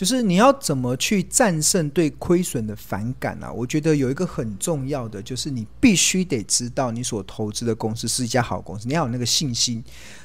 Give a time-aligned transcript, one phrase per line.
[0.00, 3.52] 就是你要怎么去战胜对亏损的反感啊？
[3.52, 9.84] 我觉得有一个很重要的，就是你必须得知道你所投资的公司是一家好公司，你要有那个信心。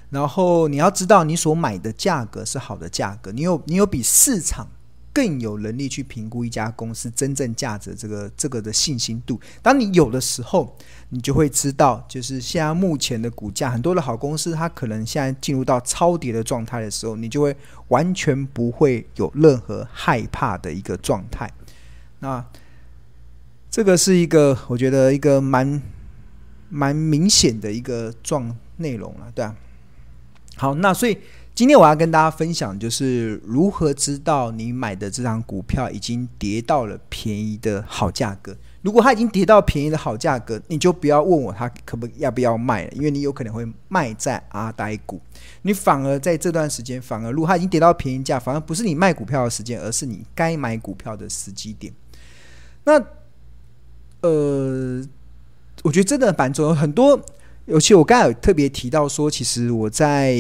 [0.10, 4.66] 然后你要知道你所买的价格是好的价格，你有你有比市场
[5.16, 9.40] 更有能力去评估一家公司真正价值这个这个的信心度。
[9.62, 10.76] 当你有的时候，
[11.08, 17.56] 你就会知道，就是现在目前的股价，很多的好公司它可能现在进入到超跌的状态的时候，你就会
[17.88, 21.50] 完全不会有任何害怕的一个状态。
[22.20, 22.46] 那
[23.72, 25.82] 这个是一个我觉得一个蛮
[26.68, 29.56] 蛮明显的一个状内容了，对啊。
[30.58, 31.18] 好，那所以
[31.56, 38.54] 今天我要跟大家分享，就是如何知道你买的这张股票已经跌到了便宜的好价格。
[38.82, 45.22] 如果它已经跌到便宜的好价格，你就不要问我它可不要不要卖了，因为你有可能会卖在阿呆股。
[45.62, 51.94] 你反而在这段时间，反而如果它已经跌到便宜价，反而不是你卖股票的时间，而是你该买股票的时机点。
[52.84, 53.02] 那
[54.20, 55.02] 呃，
[55.84, 57.18] 我觉得真的蛮重要，很多。
[57.66, 60.38] 尤其我刚才有特别提到说，其实我在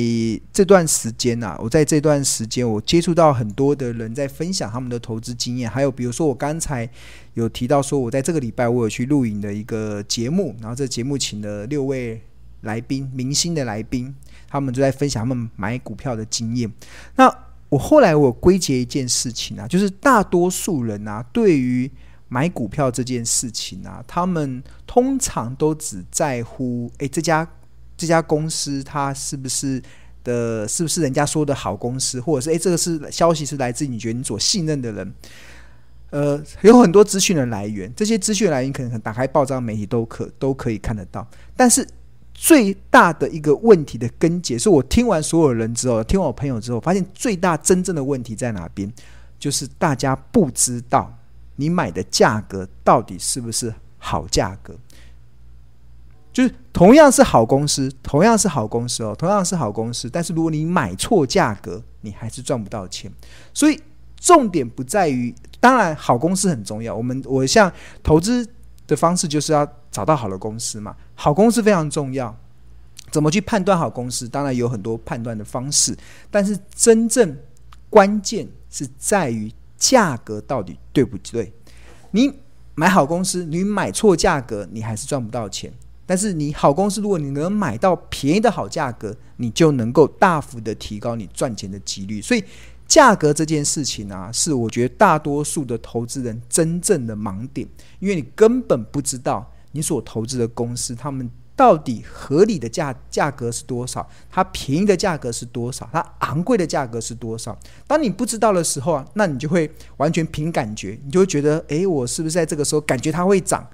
[0.53, 6.87] 这段时间呐，我在这段时间我接触到很多的人在分享他们的投资经验，还有比如说我刚才
[7.33, 12.21] 有提到说，我在这个礼拜我有去录影的一个节目，然后这节目请了六位
[12.61, 14.13] 来宾，明星的来宾，
[14.47, 16.71] 他们就在分享他们买股票的经验。
[17.15, 17.27] 那
[17.69, 21.89] 我后来我归结一件事情啊，就是大多数人啊，对于
[22.36, 27.47] 买股票这件事情啊，他们通常都只在乎，诶，这家
[27.95, 29.81] 这家公司它是不是
[30.22, 35.13] 的，是不是人家说的好公司，或者是诶，这个是消息是来自你觉得你所信任的人，
[36.09, 41.25] 呃，有很多资讯的来源，这些资讯来源可能打开报章媒体都可都可以看得到，
[41.56, 41.88] 但是
[42.33, 48.91] 最大的一个问题的根结，是我听完所有人之后，听完我朋友之后，发现最大真正的问题在哪边，
[49.39, 51.18] 就是大家不知道。
[51.55, 54.75] 你买的价格到底是不是好价格？
[56.33, 63.09] 就是同样是好公司，同样是好公司哦，同样是好公司，但是如果你买错价格，你还是赚不到钱。
[63.53, 63.81] 所以
[64.19, 66.94] 重点不在于，当然好公司很重要。
[66.94, 67.71] 我们我像
[68.03, 68.45] 投资
[68.85, 72.35] 的方式就是要找到好的公司嘛，好公司非常重要。
[73.11, 74.27] 怎么去判断好公司？
[74.27, 75.95] 当然有很多判断的方式，
[76.29, 77.38] 但是真正
[77.89, 79.49] 关键是在于。
[79.90, 81.53] 价格到底对不对？
[82.12, 82.31] 你
[82.73, 85.72] 买好公司，你买错价格，你还是赚不到钱。
[86.07, 92.22] 但是你好公司，如果你能买到便宜的好价格，你就能够大幅的提高你赚钱的几率。
[92.22, 92.44] 所以，
[92.88, 97.68] 价格这件事情啊，是我觉得大多数的投资人真正的盲点，
[98.00, 101.29] 因为你根本不知道你所投资的公司他们。
[101.55, 104.05] 到底合理的价价格是多少？
[104.29, 105.89] 它便宜的价格是多少？
[105.93, 107.57] 它昂贵的价格是多少？
[107.88, 113.65] 当你不知道的时候啊，那你就会完全凭感觉，你就会觉得，诶，我是不是在这个时候感觉它会涨，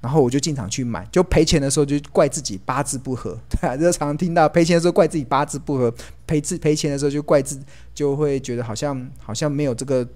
[0.00, 5.92] 然后我就进场去买，就赔钱的时候就怪自己八字不合，对啊，就常常听到赔钱的时候怪自己八字不合，
[6.26, 7.60] 赔自赔钱的时候就怪自，
[7.94, 10.08] 就会觉得好像好像没有这个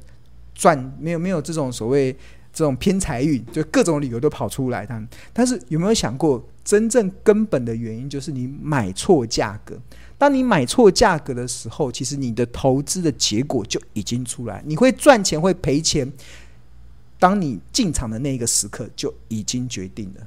[0.54, 2.16] 赚，没有没有这种所谓。
[2.52, 4.84] 这种偏财运，就各种理由都跑出来。
[4.84, 9.76] 但但是有没有想过，真正根本的原因就是你买错价格。
[10.16, 14.62] 当你买错价格的时候，其实你的投资的结果就已经出来。
[14.64, 16.12] 你会赚钱，会赔钱。
[17.18, 20.26] 当你进场的那一个时刻就已经决定了。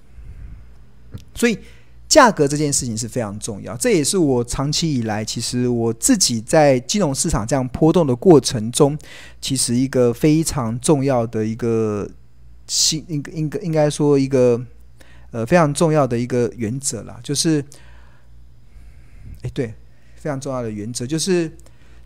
[1.33, 1.57] 所以。
[2.05, 8.95] 价格这件事情是非常重要，这也是我长期以来，其实我自己在金融市场这样波动的过程中，
[9.41, 12.07] 其实一个非常重要的一个
[12.67, 14.63] 新，应应该应该说一个
[15.33, 17.61] 呃非常重要的一个原则啦，就是，
[19.41, 19.73] 哎，对，
[20.16, 21.51] 非常重要的原则就是。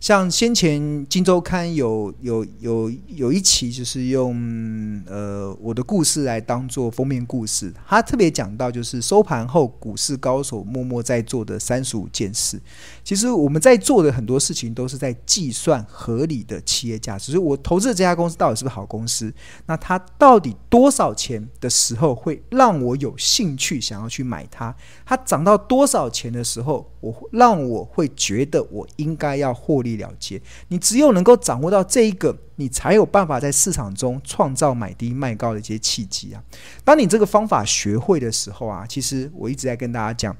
[0.00, 7.72] 像先前《金周刊》有有有有一期，就是用呃我的故事来当做封面故事。
[7.86, 12.60] 他特别讲到，就是收盘后股市高手默默在做的三十五件事。
[13.02, 17.32] 其实我们在做的很多事情，都是在计算合理的企业价值。
[17.32, 19.32] 就是我投资的这家公司到底是不是好公司？
[19.66, 24.72] 那它到底多少钱的时候会让我有兴趣想要去买它？
[25.04, 29.96] 它涨到多少钱的时候，我让我会觉得我应该要获利？
[29.96, 36.42] 了结，你只有能够掌握到这一个，你才有办法在市场中创造买低卖高的一些契机啊。
[36.84, 40.36] 当你这个方法学会的时候啊，其实我一直在跟大家讲，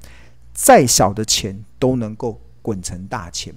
[0.53, 3.53] 再小的钱都能够滚成大钱。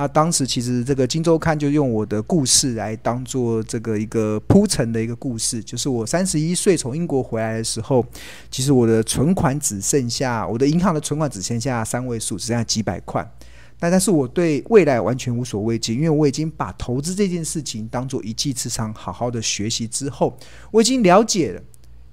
[0.00, 8.02] 那当时其实这个《金周刊》就用我的故事来当做这个一个铺陈的一个故事，就是我三十一岁从英国回来的时候，
[8.50, 13.30] 其实我的存款只剩下我的银行的存款只剩下三位数，只剩下几百块。
[13.78, 20.34] 但但是我对未来完全无所畏惧，因为我已经把投资这件事情当做一技之长，好好的学习之后，
[20.70, 21.62] 我已经了解了，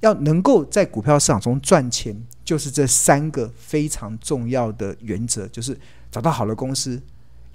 [0.02, 5.80] 要能够在股票市场中赚钱，就是这三个非常重要的原则，就是
[6.12, 7.02] 找到好的公司，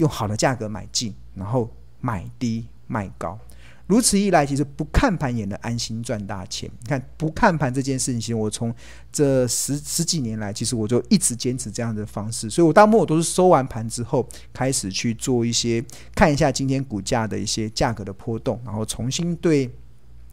[0.02, 1.70] 用好的价格买进，然后
[2.00, 3.38] 买低卖高。
[3.86, 6.70] 如此一来，其实不看盘也能安心赚大钱。
[6.80, 8.74] 你看，不看盘这件事情，其实我从
[9.12, 12.48] 这十十几年来，其实我就一直坚持这样的方式。
[12.48, 15.84] 所以我大部分我都是收完盘之后，开始去做一些
[16.14, 19.70] 看一下今天股价的一些价格的波动，然后重新对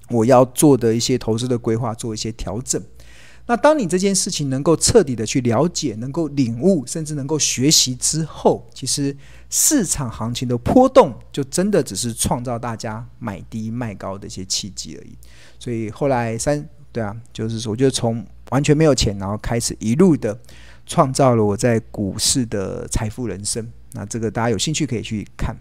[0.10, 2.82] 我要做的一些投资的规划做一些调整。
[3.50, 9.18] 那当你这件事情能够彻底的去了解，能够领悟，甚至能够学习之后，其实
[9.50, 15.18] 市场行情的波动就真的只是创造大家买低卖高的一些契机而已。
[15.58, 20.40] 所以后来三对啊，就是说，我就从完全没有钱，然后开始一路的
[20.86, 23.68] 创造了我在股市的财富人生。
[23.94, 25.58] 那这个大家有兴趣可以去看。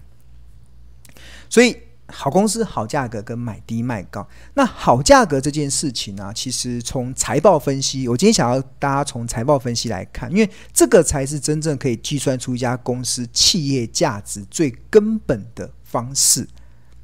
[1.48, 1.74] 所以。
[2.10, 4.26] 好公司、好价格跟买低卖高。
[4.54, 16.48] 那好价格这件事情呢、其实从财报分析，我今天想要大家从财报分析来看，因为这个才是真正可以计算出一家公司企业价值最根本的方式。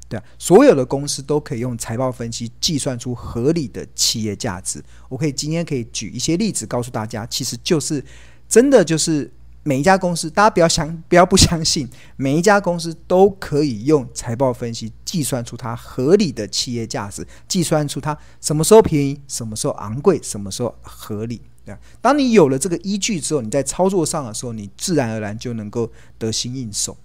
[0.09, 4.83] 对，所有的公司都可以用财报分析计算出合理的企业价值。
[5.09, 8.03] 我可以今天可以举一些例子告诉大家，其实就是
[8.49, 9.31] 真的就是。
[9.67, 21.41] 每一家公司，大家不要相不要不相信， 每一家公司都可以用财报分析计算出它合理的企业价值，计算出它什么时候便宜，什么时候昂贵，什么时候合理。
[21.65, 26.95] 对，当你有了这个依据之后，你在操作上的时候，你自然而然就能够得心应手。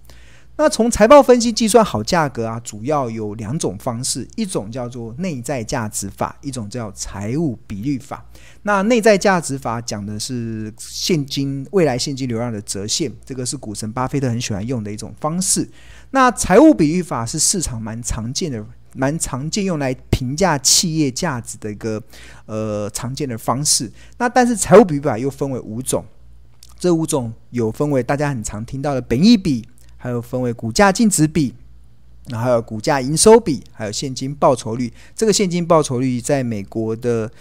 [0.57, 8.23] 那从财报分析计算好价格啊，主要有两种方式，一种叫做内在价值法，一种叫财务比率法。
[8.61, 15.67] 那内在价值法讲的是现金未来现金流量的折现，这个是股神巴菲特很喜欢用的一种方式。
[16.11, 18.63] 那财务比率法是市场蛮常见的、
[18.93, 21.99] 蛮常见用来评价企业价值的一个
[22.45, 23.91] 呃常见的方式。
[24.19, 26.05] 那但是财务比率法又分为五种，
[26.77, 29.65] 这五种有分为大家很常听到的本益比。
[30.01, 31.53] 还有分为股价净值比，
[32.27, 34.91] 然后还有股价营收比，还有现金报酬率。
[35.15, 37.31] 这个现金报酬率在美国的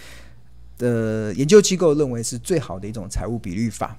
[0.77, 3.97] 的研究机构认为是最好的一种财务比率法。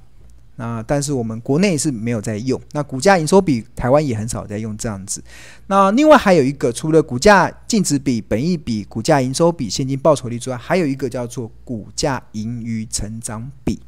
[0.57, 2.61] 那但是我们国内是没有在用。
[2.73, 5.23] 那股价营收比，台湾也很少在用这样子。
[5.65, 13.79] 那另外还有一个，除了股价净值比、本益比、股价营收比、现金报酬率之外，还有一个叫做股价盈余成长比。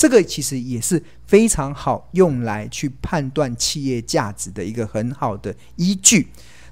[0.00, 6.26] 这个其实也是非常好用来去判断企业价值的一个很好的依据。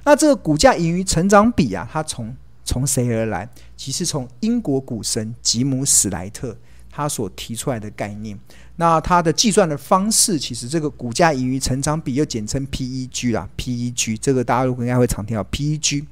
[0.04, 2.34] 那这个股价盈余成长比啊，它从
[2.64, 3.46] 从谁而来？
[3.76, 6.56] 其实从英国股神吉姆史莱特
[6.90, 8.38] 他所提出来的概念。
[8.76, 16.06] 那它的计算的方式，其实这个股价盈余成长比又简称 PEG 啦，PEG 这个大家如果应该会常听到 PEG。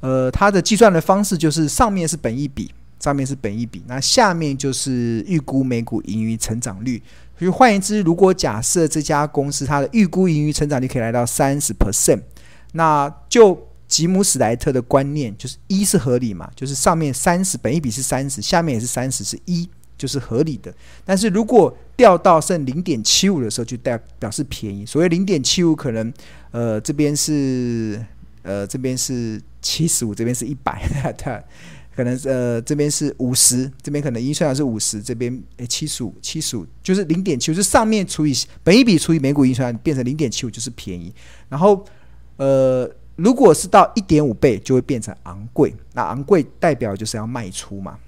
[0.00, 2.70] 呃，它的计算的方式就是上面是本益比。
[2.98, 7.02] 上面是本一比，那下面就是预估每股盈余成长率。
[7.38, 12.22] 所以换言之，如果假设这家公司它的预估盈余成长率可以来到三十 percent，
[12.72, 19.68] 那就吉姆史莱特的观念就是一是合理嘛，就是上面三十本一比是三十，下面也是三十，是一
[19.98, 20.74] 就是合理的。
[21.04, 24.86] 但是如果掉到剩零点七五的时候，就代表示便宜。
[24.86, 26.10] 所谓零点七五，可能
[26.52, 28.02] 呃这边是
[28.42, 30.82] 呃这边是七十五，这边是一百，
[31.22, 31.42] 对。
[31.96, 41.10] 可能呃这边是五十，这边可能预算是五十，这边诶七十五，七十五就是零点七五，就是上面除以本一笔除以每股预算变成零点七五就是便宜。
[41.48, 41.82] 然后
[42.36, 47.98] 呃如果是到一点五倍就会变成昂贵，那昂贵代表就是要卖出嘛。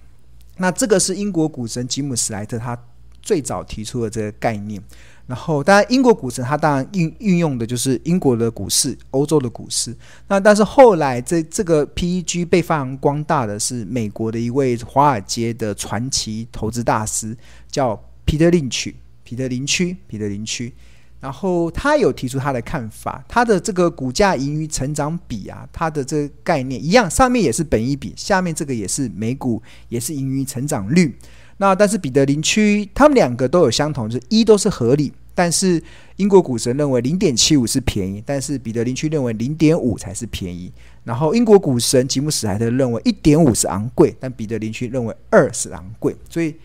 [0.59, 2.79] 那这个是英国股神吉姆史莱特他
[3.23, 4.83] 最早提出的这个概念。
[5.29, 9.95] 然后，当然，英国股神他当然运运用的就是英国的股市、欧洲的股市。
[10.27, 17.37] 那但是后来，这这个 PEG 被发扬光大的是美国的一位华尔街的传奇投资大师，
[17.71, 18.97] 叫彼得林区。
[19.23, 20.73] 彼得林区，彼得林区。
[21.21, 31.15] 然后他有提出他的看法，他的这个股价盈余成长比啊，他的这个概念一样，上面也是本一比，下面这个也是每股也是盈余成长率。
[31.61, 35.81] 那但是彼得林区他们两个都有相同，就是一都是合理，但是
[36.17, 40.73] 英国股神认为零点七五是便宜，但是彼得林区认为零点五才是便宜。
[41.05, 46.13] 然后英国股神吉姆史莱特认为一点五是昂贵，但彼得林区认为二是昂贵。
[46.29, 46.57] 所以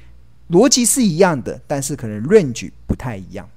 [0.49, 3.47] 逻辑是一样的，但是可能 range 不太一样。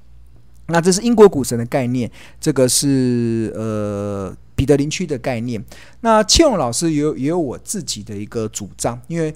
[0.67, 5.65] 那这是英国股神的概念，这个是呃彼得林区的概念。
[6.03, 9.35] 那庆荣老师也有也有我自己的一个主张，因为。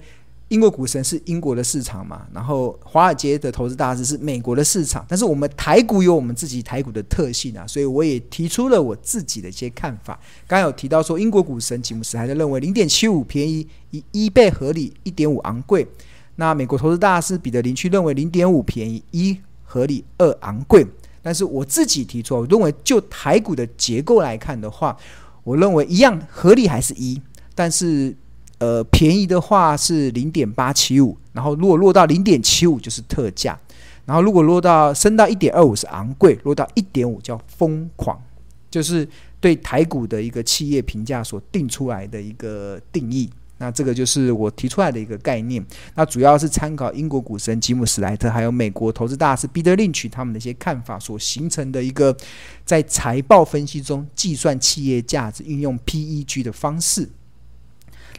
[0.51, 10.19] 英国股神是英国的市场嘛，然后华尔街的投资大师是美国的市场，但是我们台股有我们自己台股的特性啊，所以我也提出了我自己的一些看法。
[10.45, 15.87] 刚刚有提到说，英国股神吉姆斯还在认为零点七五便宜，以一倍合理，一点五昂贵。
[16.35, 20.85] 那美国投资大师彼得林区认为零点五便宜，一合理，二昂贵。
[21.21, 24.97] 但是我自己提出，我认为就台股的结构来看的话，
[25.45, 27.21] 我认为一样合理还是一，
[27.55, 28.13] 但是。
[28.61, 33.59] 呃，便宜的话是零点八七五，然后如果落到零点七五就是特价，
[34.05, 38.21] 然后如果落到升到一点二五是昂贵，落到一点五叫疯狂，
[38.69, 39.07] 就是
[39.39, 43.27] 对台股的一个企业评价所定出来的一个定义。
[43.57, 45.63] 那这个就是我提出来的一个概念。
[45.95, 52.15] 那主要是参考英国股神吉姆史莱特，还有美国投资大师彼得林奇他们的一些看法所形成的一个
[52.63, 57.09] 在财报分析中计算企业价值运用 PEG 的方式。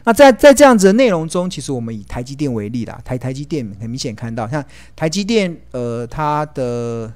[0.05, 4.63] 那在在这样子的内容中，其实我们以台积电为例啦，台台积电很明显看到，像
[4.95, 7.11] 台积电，呃，它的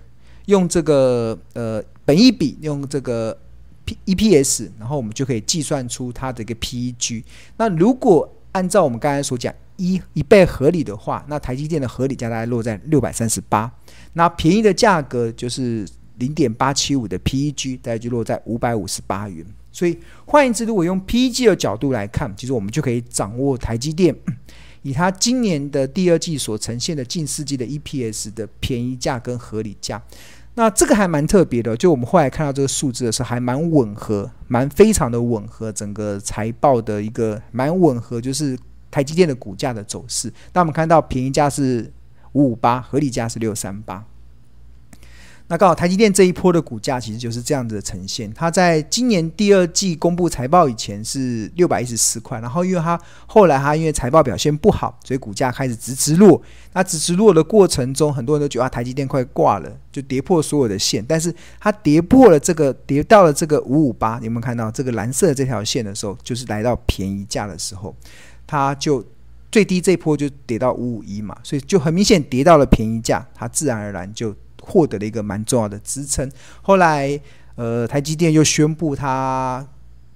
[0.45, 3.37] 用这个呃本益比，用这个
[3.83, 7.23] P EPS，然后我们就可以计算出它的一个 PEG。
[7.57, 13.69] 那如果按照我们刚才所讲一一倍合理的话，那台积电的合理价大概落在六百三十八，
[14.13, 15.85] 那便宜的价格就是
[16.19, 19.45] 零点八七五的 PEG，大概就落在五百五十八元。
[19.77, 24.15] 所以换言之，如果用 PEG 的角度来看，其实我们就可以掌握台积电
[24.81, 30.01] 以它今年的第二季所呈现的近四季的 EPS 的便宜价跟合理价。
[30.55, 38.57] 那这个还蛮特别的，就我们后来看到这个数字的时候，还蛮吻合，蛮非常的吻合整个财报的一个蛮吻合，就是
[38.89, 40.33] 台积电的股价的走势。
[40.53, 41.93] 那我们看到便宜价是
[42.31, 44.03] 五五八，合理价是六三八。
[45.49, 48.29] 那刚好台积电这一波的股价其实就是这样子的呈现。
[48.33, 56.41] 它在今年第二季公布财报以前是六百一十四块，然后因为它后来它因为财报表现不好，所以股价开始直直落。
[56.73, 61.03] 那直直落的过程中，很多人都觉得啊，台积电快挂了，就跌破所有的线。
[61.07, 67.95] 但是它跌破了这个，跌到了这个五五八，有没有看到这个蓝色的这条线的时候，就是来到便宜价的时候，
[68.45, 69.01] 它就
[69.49, 74.35] 最低这一波就跌到五五一嘛，所以就很明显跌到了便宜价，它自然而然就。
[74.61, 76.29] 获得了一个蛮重要的支撑。
[76.61, 77.19] 后来，
[77.55, 79.65] 呃，台积电又宣布它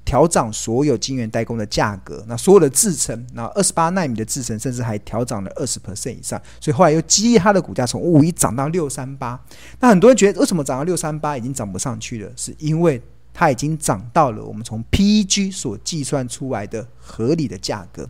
[0.04, 6.42] 调涨所有晶圆代工的价格，那所有的制程，那二十八纳米的制程，甚至还调涨了二十 percent 以上。
[6.60, 9.40] 所以后来又激励它的股价从五一涨到六三八。
[9.80, 12.32] 那很多人觉得，为什么涨到六三八已经涨不上去了？
[12.36, 13.02] 是因为
[13.34, 18.10] 它已经涨到了我们从 PEG 所计算出来的合理的价格。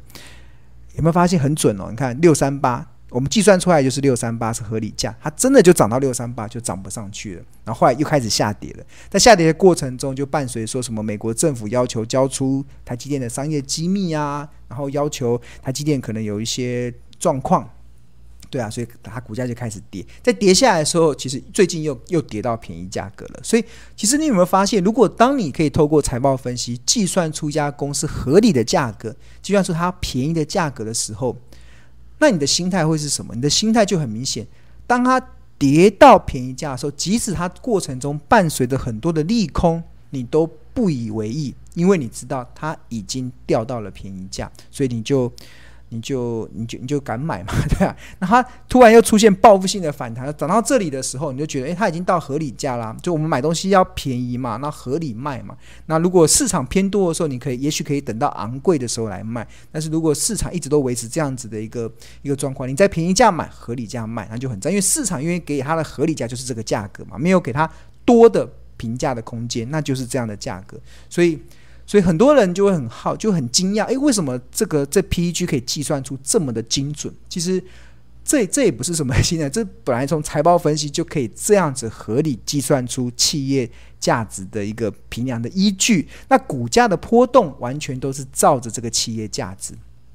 [0.96, 1.88] 有没有发现很准哦？
[1.90, 2.88] 你看六三八。
[3.12, 8.84] 我们计算出来就是六三八是合理价，它真的就涨到六三八就涨不上去了，然后后来又开始下跌了。
[9.10, 17.70] 在下跌的过程中，就伴随说什么美国政府要求交出台积电的商业机密啊，然后要求台积电可能有一些状况，
[18.50, 20.06] 对啊，所以它股价就开始跌。
[20.24, 23.40] 在跌下来的时候，其实最近又又跌到便宜价格了。
[23.44, 23.66] 所以
[23.96, 31.36] 其实你有没有发现，如果当你可以透过财报分析计算出一家公司合理的价格，计算出它便宜的价格的时候，
[32.22, 33.36] 那你的心态会是什么？
[33.36, 34.48] 你的心态就很明显，
[34.88, 35.20] 当它
[35.60, 45.30] 跌到便宜价的时候，即使它过程中伴随着很多的利空，你都不以为意，因为你知道它已经掉到了便宜价，所以你就。
[45.94, 47.96] 你就你就你就敢买嘛， 对啊。
[48.20, 52.96] 那它突然又出现报复性的反弹，涨到这里的时候，你就觉得，诶，它已经到合理价啦。
[53.04, 55.56] 就我们买东西要便宜嘛，那合理卖嘛。
[55.88, 59.46] 那如果市场偏多的时候，你可以也许可以等到昂贵的时候来卖。
[59.72, 67.70] 但是如果市场一直都维持这样子的一个一个状况，你在便宜价买，合理价卖，那就很赞，因为市场愿意给它的合理价就是这个价格嘛，没有给它
[68.06, 70.80] 多的评价的空间，那就是这样的价格。
[71.10, 71.38] 所以。
[71.92, 77.14] 所以很多人就会很好，就很惊讶，诶，为什么这个这 PEG 可以计算出这么的精准？
[77.28, 77.62] 其实
[78.24, 83.70] 这这也不是什么 新的，这本来从财报分析就可以这样子合理计算出企业
[84.00, 86.08] 价值的一个平量的依据。
[86.30, 89.74] 那股价的波动完全都是照着这个企业价值、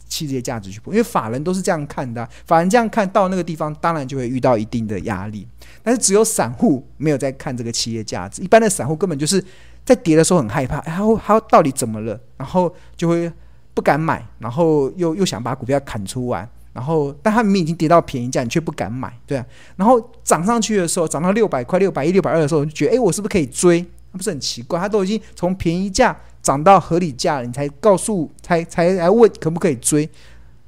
[0.08, 5.46] 企业价值去，因为法人都是这样看的，法人这样看到那个地方，当然就会遇到一定的压力。
[5.82, 9.44] 但是只有散户没有在看这个企业价值，一般的散户根本就是。
[9.86, 12.20] 在跌的时候很害怕，然后他到底怎么了？
[12.36, 13.32] 然后就会
[13.72, 19.46] 不敢买，然后又又想把股票砍出来，然后但他明明已经跌到便宜价，你却不敢买，对啊。
[19.76, 23.80] 然后涨上去的时候，涨到六百块、六百一、六百二的时候，你就觉得，哎，我是不是可以追？
[24.10, 24.80] 那不是很奇怪？
[24.80, 30.10] 他都已经从便宜价涨到合理价了，你才告诉，才才来问可不可以追？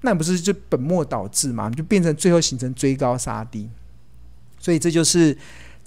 [0.02, 1.68] 那不是就本末倒置嘛？
[1.70, 3.68] 就变成最后形成追高杀低。
[4.60, 5.36] 所以这就是。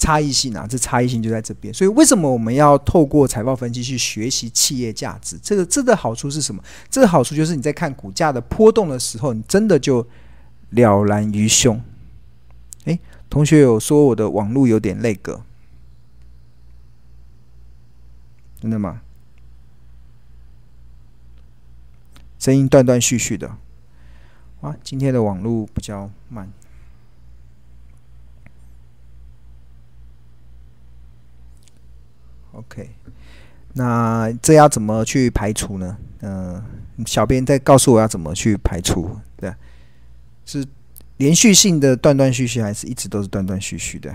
[0.02, 1.72] 差异性啊，这差异性就在这边。
[1.72, 5.38] 所以为什么我们要透过财报分析去学习企业价值？
[5.44, 6.64] 这个这个好处是什么？
[6.90, 10.04] 这个好处就是你在看股价的波动的时候，你真的就
[10.72, 11.80] 了然于胸。
[12.86, 15.44] 诶，同学有说我的网络有点那个，
[18.60, 19.04] 真的吗？
[22.40, 23.56] 声音断断续续的，
[24.62, 26.52] 哇，今天的网络比较慢。
[32.54, 32.90] OK，
[33.74, 35.98] 那这要怎么去排除呢？
[36.24, 36.62] 嗯、
[37.06, 39.54] 小编再告诉我要怎么去排除，对，
[40.46, 40.66] 是
[41.18, 44.14] 连续性的断断续续，还是一直都是断断续续的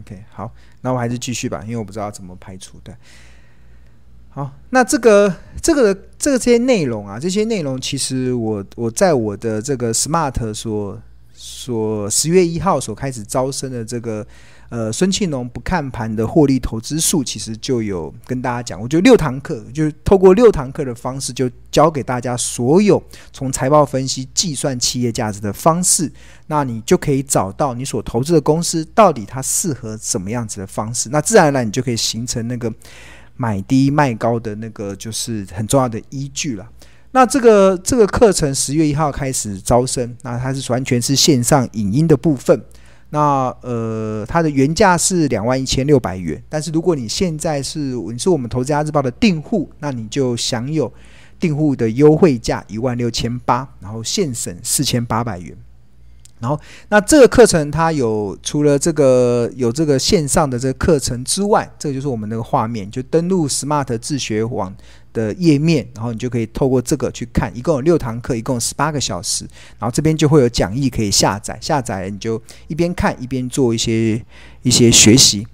[0.00, 2.96] ？OK，好，那我还是继续吧，因为我不知道怎么排除的。
[4.34, 11.00] 好，那这个这个这个这些内容啊，这些内容其实我我在我的这个 Smart 所
[11.32, 14.26] 所十月一号所开始招生的这个。
[14.72, 23.02] 呃，孙庆龙不看盘的获利投资术，其实就有跟大家讲，我就六堂课就是透过六堂课的方式，就教给大家所有
[23.34, 26.10] 从财报分析计算企业价值的方式，
[26.46, 32.72] 那你就可以找到你所投资的公司到底它适合什么样子的方式，那自然而然你就可以形成那个
[33.42, 36.64] 买低卖高的那个就是很重要的依据了。
[37.10, 42.62] 那这个这个课程十月一号开始招生，那它是完全是线上影音的部分。
[43.10, 47.78] 那呃，它的原价是两万一千六百元，但是如果你现在是
[48.12, 50.90] 你是我们投资家日报的订户，那你就享有
[51.40, 55.56] 订户的优惠价一万六千八，然后现省四千八百元。
[56.42, 64.74] 然后，那这个课程它有除了这个有这个线上的这个课程之外，这个就是我们那个画面，就登录 Smart 自学网。
[65.14, 69.44] 的页面，然后你就可以透过这个去看，一共有六堂课，一共十八个小时，
[69.78, 74.24] 然后这边就会有讲义可以下载，下载你就一边看一边做一些
[74.62, 75.46] 一些学习。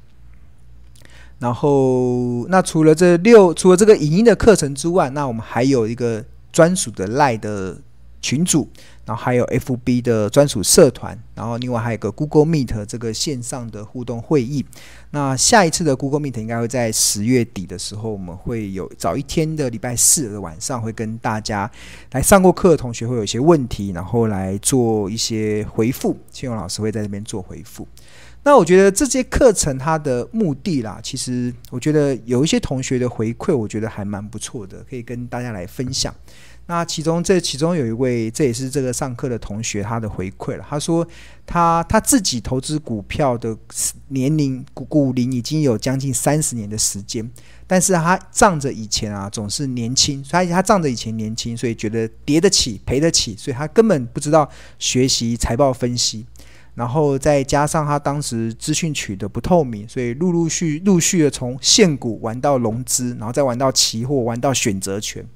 [1.41, 7.79] 然后，那除了这六，除了这个影音的课程之外，那我们还有一个专属的 LINE 的
[8.23, 8.71] 群组。
[9.09, 14.63] 然后还有 FB 的专属社团，然后另外还有一个 Google Meet 这个线上的互动会议。
[15.13, 21.71] 那下一次的 Google Meet 应该会在十月底的时候，我们会有早一天的礼拜四的晚上，会跟大家
[22.13, 26.15] 来上过课的同学会有一些问题，然后来做一些回复。
[26.31, 27.89] 庆勇老师会在这边做回复。
[28.45, 36.15] 那我觉得这些课程它的目的啦，其实我觉得有一些同学的回馈，我觉得还蛮不错的，可以跟大家来分享。
[36.71, 40.65] 那其中，这其中有一位，这也是这个上课的同学，他的回馈了。
[40.69, 41.07] 他说
[41.47, 43.57] 他，他自己投资股票的
[44.09, 47.27] 年龄股股龄已经有将近三十年的时间，
[47.67, 54.47] 但是他仗着以前啊总是年轻，所以他仗着以前年轻，所以觉得跌得起赔得起，所以他根本不知道
[54.79, 56.27] 学习财报分析。
[56.79, 65.27] 然后再加上他当时资讯取得不透明，所以陆陆续陆续的从现股玩到融资，然后再玩到期货，玩到选择权。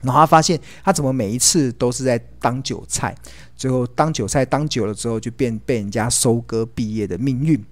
[0.00, 3.14] 然后他发现，他怎么每一次都是在当韭菜，
[3.54, 7.62] 最后当韭菜当久了之后，就变被人家收割毕业的命运。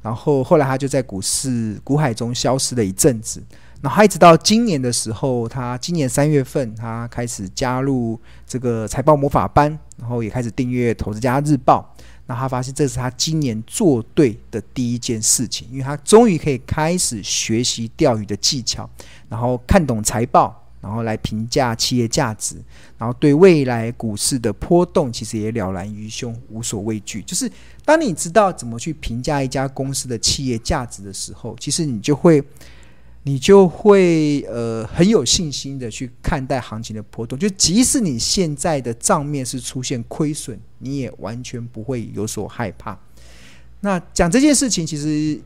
[0.00, 3.42] 然后后来他就在股市股海中消失了一阵子。
[3.82, 11.94] 然后一直到今年的时候，他今年三月份，他开始加入这个财报魔法班，然后也开始订阅《投资家日报》。
[12.26, 18.88] 那他发现这是他今年做对的第一件事情，因为他终于可以开始学习钓鱼的技巧，
[19.28, 20.62] 然后看懂财报。
[20.78, 22.54] 然后来评价企业价值，
[22.96, 27.20] 然后对未来股市的波动，其实也了然于胸，无所畏惧。
[27.22, 27.50] 就是
[27.84, 32.40] 当你知道怎么去评价一家公司的企业价值的时候，其实你就会，
[33.26, 37.36] 你就会呃很有信心的去看待行情的波动。
[37.36, 42.96] 就即使你现在的账面是出现亏损，你也完全不会有所害怕。
[43.80, 45.40] 那讲这件事情，其实。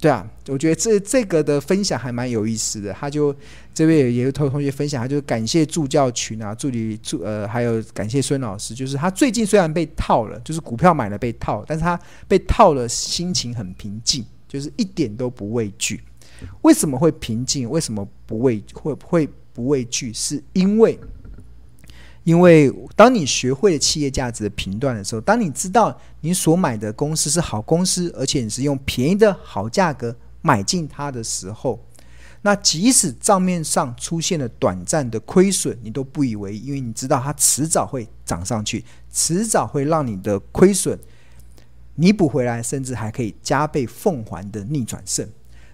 [0.00, 2.92] 对啊，我觉得这这个的分享还蛮有意思的。
[2.92, 3.34] 他就
[3.74, 8.72] 这边也有同同学分享，他就感谢助教群啊，助理助呃，还有感谢孙老师。
[8.72, 16.00] 就是他最近虽然被套了，就是股票买了被套，但是他被套了，心情很平静，就是一点都不畏惧。
[16.62, 17.68] 为什么会平静？
[17.68, 20.12] 为什么不畏会会不畏惧？
[20.12, 20.98] 是因为。
[22.24, 31.82] 因为当你学会了企业价值的评断的时候，当你知道你所买的公司是好公司，而且你是用便宜的好价格买进它的时候，
[32.42, 40.98] 那即使账面上出现了短暂的亏损，你都不以为意，因为你知道它迟早会涨上去，迟早会让你的亏损
[41.94, 45.26] 弥补回来，甚至还可以加倍奉还的逆转胜。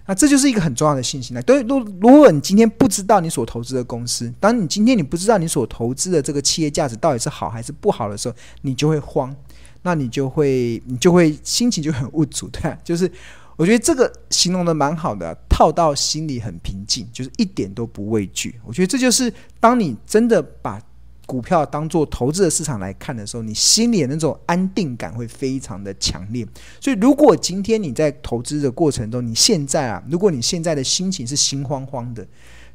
[0.07, 1.33] 那这就是一个很重要的信息。
[1.33, 9.35] 那对，如如果你今天不知道你所投资的公司，当你今天你不知道你所投资的这个企业价值到底是好还是不好的时候，你就会慌，
[9.81, 13.11] 那你就会你就会心情就很无助， 对，就是
[13.55, 18.55] 我觉得这个形容的蛮好的，套到心里很平静，就是一点都不畏惧。
[18.63, 20.81] 我觉得这就是当你真的把。
[21.25, 26.45] 股票当做投资的市场来看的时候，你心里的那种安定感会非常的强烈。
[26.79, 32.25] 所以，如果今天你在投资的过程中，你现在啊，如果你现在的心情是心慌慌的，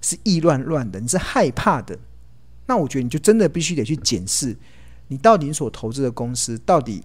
[0.00, 1.98] 是意乱乱的，你是害怕的，
[2.66, 4.56] 那我觉得你就真的必须得去检视，
[5.08, 7.02] 你到底所投资的公司到底。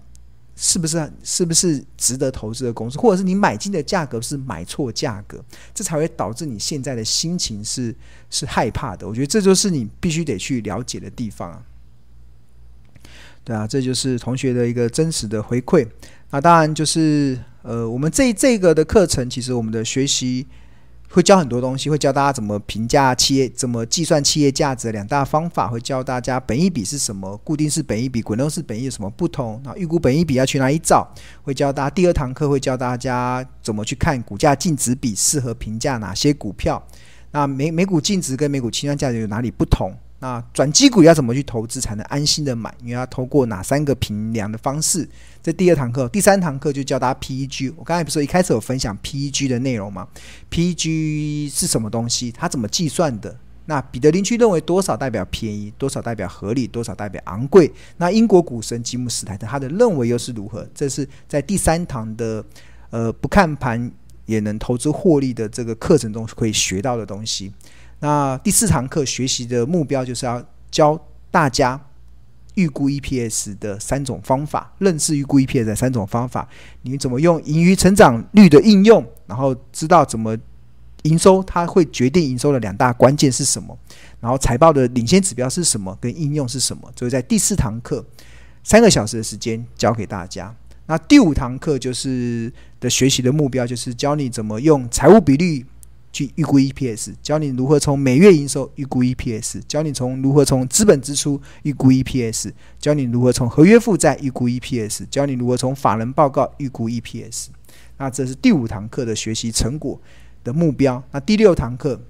[0.56, 5.38] 是不是是不是值得投资的公司，或者是你买进的价格是买错价格，
[5.74, 7.94] 这才会导致你现在的心情是
[8.30, 9.06] 是害怕的。
[9.06, 11.62] 我觉得这就是你必须得去了解的地方啊。
[13.44, 15.86] 对啊，这就是同学的一个真实的回馈。
[16.30, 20.46] 那当然就是呃，我们这这个的课程，其实我们的学习。
[21.16, 31.10] 会教很多东西，会教大家怎么评价企业，怎么计算企业价值两大方法，会教大家本益比是什么，固定式本益比、滚动式本益有什么不同，那预估本益比要去哪里找？
[31.42, 36.86] 会教大家第二堂课会教大家怎么去看股价净值比，适合评价哪些股票。
[37.30, 39.96] 那每每股净值跟每股清算价值有哪里不同？
[40.18, 42.74] 那转机股要怎么去投资才能安心的买？
[42.82, 45.08] 你要透过哪三个评量的方式？
[45.46, 47.72] 这第二堂课，第三堂课就教大家 PEG。
[47.76, 50.08] 我刚才不是一开始有分享 PEG 的内容吗
[50.50, 52.32] ？PEG 是什么东西？
[52.32, 53.38] 它怎么计算的？
[53.66, 57.72] 那彼得林区认为多少代表便宜，多少代表合理，多少代表昂贵？
[57.98, 60.68] 那英国股神吉姆斯泰特他的认为又是如何？
[60.74, 62.44] 这是在第三堂的
[62.90, 63.88] 呃不看盘
[64.24, 67.52] 也能投资获利的这个课程中可以学到的东西。
[68.00, 71.80] 那第四堂课学习的目标就是要教大家
[72.56, 76.46] 预估 EPS 的三种方法，认识预估 EPS 的三种方法。
[76.82, 80.36] 你怎么用盈余成长率的应用，然后知道怎么
[81.02, 83.78] 营收，它会决定营收的两大关键是什么？
[84.20, 85.96] 然后财报的领先指标是什么？
[86.00, 86.90] 跟应用是什么？
[86.94, 88.04] 就在第四堂课
[88.64, 90.54] 三个小时的时间教给大家。
[90.86, 95.64] 那第五堂课就是的学习的目标就是教你怎么用财务比率。
[96.16, 107.48] 去预估 EPS，教你如何从每月营收预估 EPS，教你从如何从资本支出预估 EPS，教你如何从合约负债预估 EPS，教你如何从法人报告预估 EPS。
[107.98, 110.00] 那这是第五堂课的学习成果
[110.42, 111.02] 的目标。
[111.10, 112.00] 那第六堂课，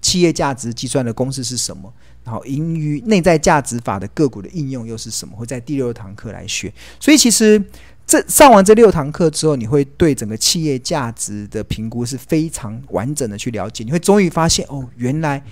[0.00, 1.92] 企业价值计算的公式是什么？
[2.24, 5.36] 然后盈余内在价值法的个股的应用又是什么？
[5.36, 6.72] 会在第六堂课来学。
[6.98, 7.62] 所以其实。
[8.08, 13.84] 这上完这六堂课之后，你会对整个企业价值的评估是非常完整的去了解。
[13.84, 15.44] 你会终于发现，哦，原来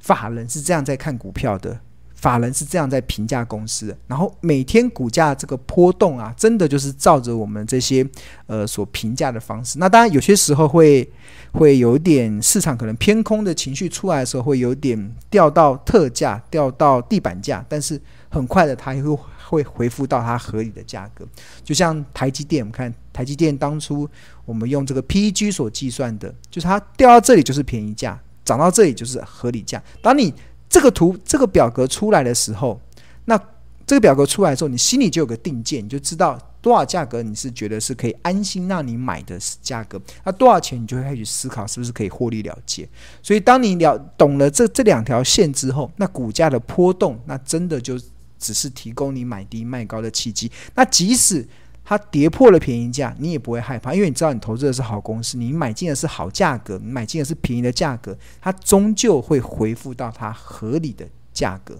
[0.00, 1.78] 法人是这样在看股票的，
[2.26, 3.96] 法人是这样在评价公司的。
[4.08, 8.04] 然后每天股价这个波动啊，真的就是照着我们这些
[8.46, 9.78] 呃所评价的方式。
[9.78, 11.08] 那当然有些时候会
[11.52, 19.24] 会有点市场可能偏空的情绪出来的时候，会有点掉到特价，掉到地板价，但是很快的它又会。
[19.46, 21.24] 会恢复到它合理的价格，
[21.62, 24.10] 就像台积电，我们看台积电当初
[24.44, 29.80] 我们用这个 PEG 所计算的，就是它掉到这里就是便宜价，涨到这里就是合理价。
[30.02, 30.34] 当你
[30.68, 32.80] 这个图这个表格出来的时候，
[33.24, 33.38] 那
[33.86, 42.88] 这个表格出来之后，你心里就有个定见，你就知道多少价格你是觉得是可以安心让你买的价格，那多少钱你就会开始思考是不是可以获利了结。
[43.22, 47.98] 所以当你了懂了这这两条线之后，那股价的波动，那真的就。
[48.38, 50.52] 只是提供你买低卖高的契机。
[50.74, 51.42] 那即使
[51.88, 61.78] 它跌破了便宜价，你也不会害怕，因为你知道你投资的是好公司，你买进的是好价格，你买进的是便宜的价格，它终究会恢复到它合理的价格。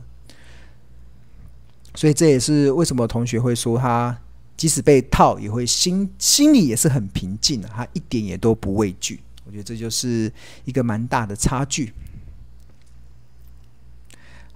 [1.97, 4.17] 所以这也是为什么同学会说他
[4.57, 9.19] 即使被套，也会心心里也是很平静的，他一点也都不畏惧。
[9.45, 10.33] 我觉得这就是
[10.65, 11.93] 一个蛮大的差距。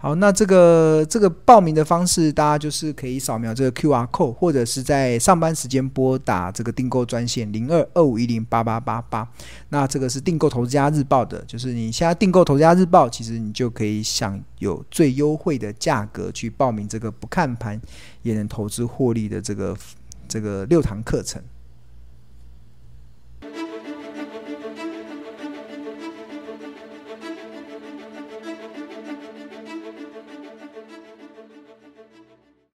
[0.03, 9.29] 好，那这个这个报名的方式，大家就是可以扫描这个 QR code，或者是在上班时间拨打这个订购专线零二二五一零八八八八。
[9.69, 17.79] 那这个是订购《投资家日报》的，就是你现在订购《投资家日报》，其实你就可以享有最优惠的价格去报名这个不看盘
[18.23, 19.77] 也能投资获利的这个
[20.27, 21.43] 这个六堂课程。